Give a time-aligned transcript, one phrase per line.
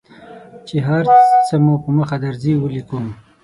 [0.67, 1.03] چې هر
[1.47, 2.97] څه مو په مخه درځي ولیکو.